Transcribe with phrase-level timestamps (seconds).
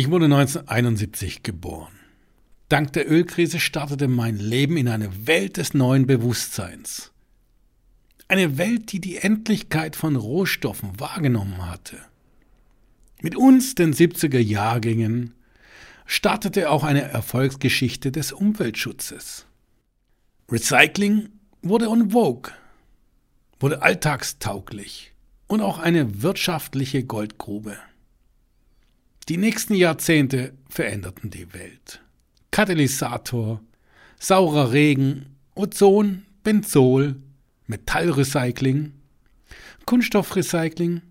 [0.00, 1.92] Ich wurde 1971 geboren.
[2.70, 7.12] Dank der Ölkrise startete mein Leben in eine Welt des neuen Bewusstseins.
[8.26, 11.98] Eine Welt, die die Endlichkeit von Rohstoffen wahrgenommen hatte.
[13.20, 15.34] Mit uns, den 70er Jahrgängen,
[16.06, 19.44] startete auch eine Erfolgsgeschichte des Umweltschutzes.
[20.50, 21.28] Recycling
[21.60, 22.52] wurde en vogue,
[23.58, 25.12] wurde alltagstauglich
[25.46, 27.76] und auch eine wirtschaftliche Goldgrube.
[29.28, 32.02] Die nächsten Jahrzehnte veränderten die Welt.
[32.50, 33.60] Katalysator,
[34.18, 37.16] saurer Regen, Ozon, Benzol,
[37.66, 38.92] Metallrecycling,
[39.86, 41.02] Kunststoffrecycling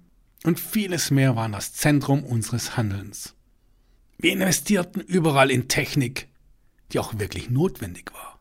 [0.44, 3.36] und vieles mehr waren das Zentrum unseres Handelns.
[4.18, 6.28] Wir investierten überall in Technik,
[6.92, 8.40] die auch wirklich notwendig war.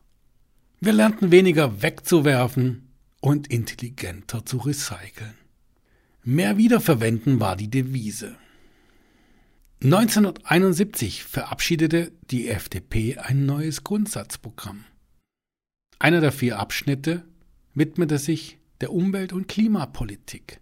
[0.81, 2.89] Wir lernten weniger wegzuwerfen
[3.21, 5.35] und intelligenter zu recyceln.
[6.23, 8.35] Mehr wiederverwenden war die Devise.
[9.81, 14.83] 1971 verabschiedete die FDP ein neues Grundsatzprogramm.
[15.99, 17.23] Einer der vier Abschnitte
[17.75, 20.59] widmete sich der Umwelt- und Klimapolitik.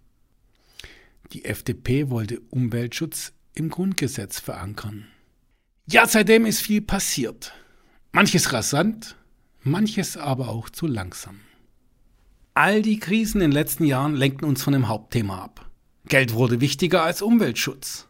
[1.33, 5.07] Die FDP wollte Umweltschutz im Grundgesetz verankern.
[5.87, 7.53] Ja, seitdem ist viel passiert.
[8.11, 9.15] Manches rasant,
[9.61, 11.39] manches aber auch zu langsam.
[12.53, 15.71] All die Krisen in den letzten Jahren lenkten uns von dem Hauptthema ab.
[16.05, 18.06] Geld wurde wichtiger als Umweltschutz.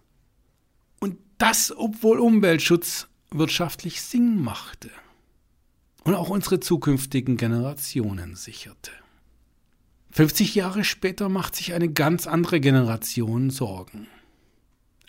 [1.00, 4.90] Und das, obwohl Umweltschutz wirtschaftlich Sinn machte
[6.04, 8.92] und auch unsere zukünftigen Generationen sicherte.
[10.12, 14.08] 50 Jahre später macht sich eine ganz andere Generation Sorgen.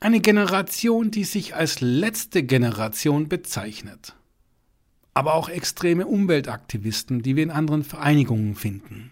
[0.01, 4.15] Eine Generation, die sich als letzte Generation bezeichnet.
[5.15, 9.11] Aber auch extreme Umweltaktivisten, die wir in anderen Vereinigungen finden.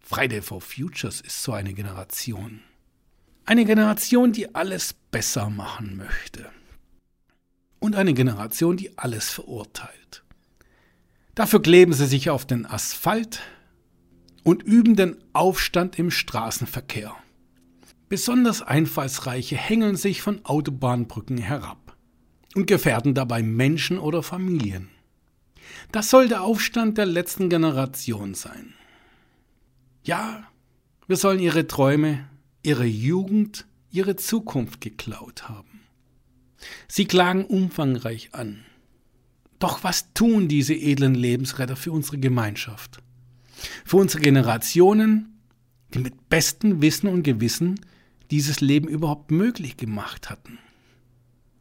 [0.00, 2.60] Friday for Futures ist so eine Generation.
[3.48, 6.50] Eine Generation, die alles besser machen möchte.
[7.78, 10.22] Und eine Generation, die alles verurteilt.
[11.34, 13.40] Dafür kleben sie sich auf den Asphalt
[14.44, 17.16] und üben den Aufstand im Straßenverkehr.
[18.10, 21.96] Besonders Einfallsreiche hängeln sich von Autobahnbrücken herab
[22.54, 24.90] und gefährden dabei Menschen oder Familien.
[25.90, 28.74] Das soll der Aufstand der letzten Generation sein.
[30.04, 30.46] Ja,
[31.06, 32.28] wir sollen ihre Träume,
[32.68, 35.80] ihre Jugend, ihre Zukunft geklaut haben.
[36.86, 38.62] Sie klagen umfangreich an.
[39.58, 42.98] Doch was tun diese edlen Lebensretter für unsere Gemeinschaft?
[43.86, 45.40] Für unsere Generationen,
[45.94, 47.80] die mit bestem Wissen und Gewissen
[48.30, 50.58] dieses Leben überhaupt möglich gemacht hatten.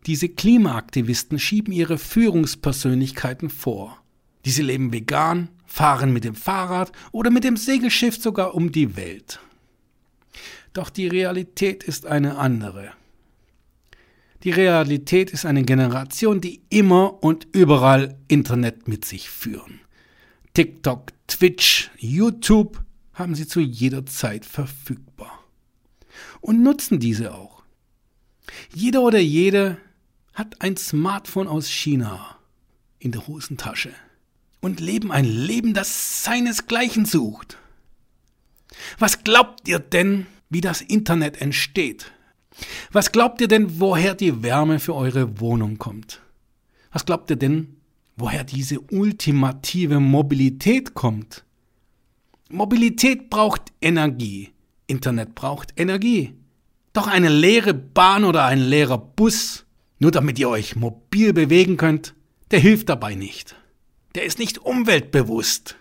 [0.08, 4.04] Diese Klimaaktivisten schieben ihre Führungspersönlichkeiten vor.
[4.44, 9.40] Diese leben vegan, fahren mit dem Fahrrad oder mit dem Segelschiff sogar um die Welt.
[10.78, 12.92] Doch die Realität ist eine andere.
[14.44, 19.80] Die Realität ist eine Generation, die immer und überall Internet mit sich führen.
[20.54, 22.84] TikTok, Twitch, YouTube
[23.16, 25.44] haben sie zu jeder Zeit verfügbar.
[26.42, 27.64] Und nutzen diese auch.
[28.72, 29.78] Jeder oder jede
[30.36, 32.38] hat ein Smartphone aus China
[33.00, 33.94] in der Hosentasche
[34.62, 37.58] und leben ein Leben, das seinesgleichen sucht.
[39.00, 42.12] Was glaubt ihr denn, wie das Internet entsteht.
[42.92, 46.22] Was glaubt ihr denn, woher die Wärme für eure Wohnung kommt?
[46.92, 47.78] Was glaubt ihr denn,
[48.16, 51.44] woher diese ultimative Mobilität kommt?
[52.50, 54.54] Mobilität braucht Energie.
[54.88, 56.34] Internet braucht Energie.
[56.94, 59.66] Doch eine leere Bahn oder ein leerer Bus,
[60.00, 62.16] nur damit ihr euch mobil bewegen könnt,
[62.52, 63.56] der hilft dabei nicht.
[64.16, 65.76] Der ist nicht umweltbewusst.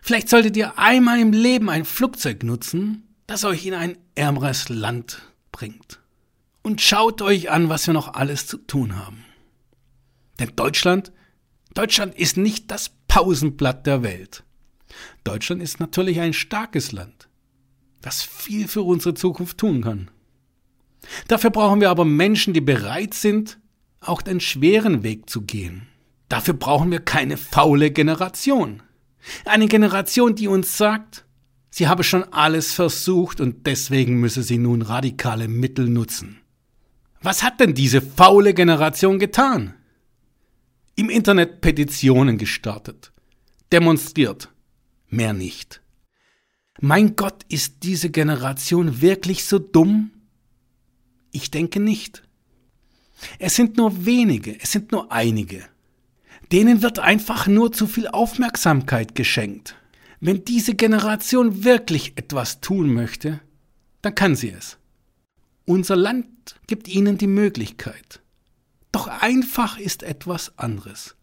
[0.00, 5.22] Vielleicht solltet ihr einmal im Leben ein Flugzeug nutzen, das euch in ein ärmeres Land
[5.52, 6.00] bringt.
[6.62, 9.24] Und schaut euch an, was wir noch alles zu tun haben.
[10.38, 11.12] Denn Deutschland,
[11.74, 14.44] Deutschland ist nicht das Pausenblatt der Welt.
[15.24, 17.28] Deutschland ist natürlich ein starkes Land,
[18.02, 20.10] das viel für unsere Zukunft tun kann.
[21.28, 23.58] Dafür brauchen wir aber Menschen, die bereit sind,
[24.00, 25.88] auch den schweren Weg zu gehen.
[26.28, 28.82] Dafür brauchen wir keine faule Generation.
[29.44, 31.25] Eine Generation, die uns sagt,
[31.78, 36.40] Sie habe schon alles versucht und deswegen müsse sie nun radikale Mittel nutzen.
[37.20, 39.74] Was hat denn diese faule Generation getan?
[40.94, 43.12] Im Internet Petitionen gestartet,
[43.72, 44.48] demonstriert,
[45.10, 45.82] mehr nicht.
[46.80, 50.12] Mein Gott, ist diese Generation wirklich so dumm?
[51.30, 52.22] Ich denke nicht.
[53.38, 55.62] Es sind nur wenige, es sind nur einige.
[56.52, 59.76] Denen wird einfach nur zu viel Aufmerksamkeit geschenkt.
[60.20, 63.40] Wenn diese Generation wirklich etwas tun möchte,
[64.02, 64.78] dann kann sie es.
[65.64, 66.26] Unser Land
[66.66, 68.20] gibt ihnen die Möglichkeit.
[68.92, 71.16] Doch einfach ist etwas anderes.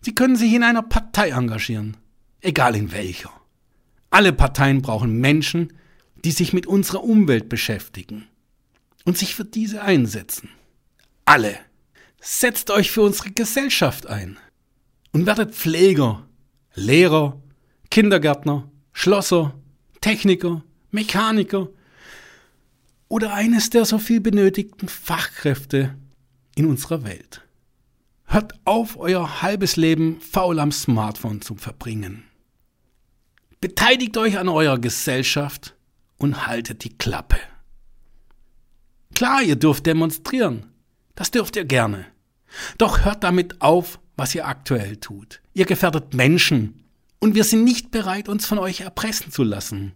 [0.00, 1.96] Sie können sich in einer Partei engagieren,
[2.40, 3.30] egal in welcher.
[4.10, 5.72] Alle Parteien brauchen Menschen,
[6.24, 8.26] die sich mit unserer Umwelt beschäftigen
[9.04, 10.48] und sich für diese einsetzen.
[11.24, 11.58] Alle.
[12.20, 14.38] Setzt euch für unsere Gesellschaft ein
[15.12, 16.24] und werdet Pfleger,
[16.74, 17.41] Lehrer,
[17.92, 19.52] Kindergärtner, Schlosser,
[20.00, 21.68] Techniker, Mechaniker
[23.08, 25.94] oder eines der so viel benötigten Fachkräfte
[26.54, 27.42] in unserer Welt.
[28.24, 32.24] Hört auf, euer halbes Leben faul am Smartphone zu verbringen.
[33.60, 35.76] Beteiligt euch an eurer Gesellschaft
[36.16, 37.36] und haltet die Klappe.
[39.14, 40.72] Klar, ihr dürft demonstrieren.
[41.14, 42.06] Das dürft ihr gerne.
[42.78, 45.42] Doch hört damit auf, was ihr aktuell tut.
[45.52, 46.81] Ihr gefährdet Menschen.
[47.22, 49.92] Und wir sind nicht bereit, uns von euch erpressen zu lassen.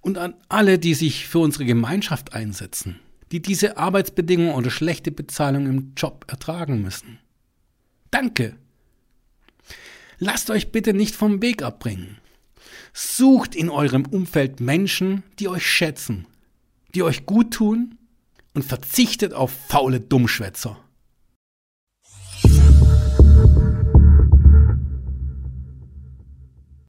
[0.00, 3.00] Und an alle, die sich für unsere Gemeinschaft einsetzen,
[3.32, 7.18] die diese Arbeitsbedingungen oder schlechte Bezahlung im Job ertragen müssen.
[8.12, 8.54] Danke.
[10.20, 12.18] Lasst euch bitte nicht vom Weg abbringen.
[12.92, 16.24] Sucht in eurem Umfeld Menschen, die euch schätzen,
[16.94, 17.98] die euch gut tun
[18.52, 20.78] und verzichtet auf faule Dummschwätzer.